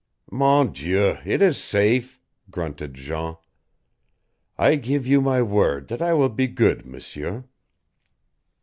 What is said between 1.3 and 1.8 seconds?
is